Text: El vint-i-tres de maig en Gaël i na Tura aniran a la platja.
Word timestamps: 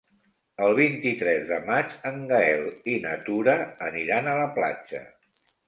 El 0.67 0.71
vint-i-tres 0.79 1.45
de 1.49 1.59
maig 1.67 1.93
en 2.11 2.17
Gaël 2.33 2.65
i 2.95 2.97
na 3.05 3.13
Tura 3.29 3.57
aniran 3.93 4.33
a 4.33 4.37
la 4.43 4.51
platja. 4.59 5.07